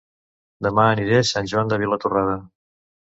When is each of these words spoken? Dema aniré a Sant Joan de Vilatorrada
Dema 0.67 0.85
aniré 0.95 1.19
a 1.23 1.27
Sant 1.33 1.49
Joan 1.53 1.71
de 1.75 1.79
Vilatorrada 1.85 2.35